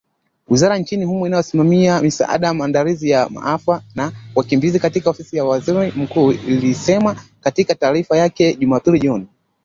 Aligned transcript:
Wizara 0.49 0.77
nchini 0.77 1.05
humo 1.05 1.27
inayosimamia 1.27 2.01
misaada, 2.01 2.53
maandalizi 2.53 3.09
ya 3.09 3.29
maafa 3.29 3.81
na 3.95 4.11
wakimbizi 4.35 4.79
katika 4.79 5.09
Ofisi 5.09 5.37
ya 5.37 5.45
Waziri 5.45 5.91
Mkuu 5.95 6.31
ilisema 6.31 7.15
katika 7.41 7.75
taarifa 7.75 8.17
yake 8.17 8.53
Jumapili 8.55 8.99
jioni. 8.99 9.27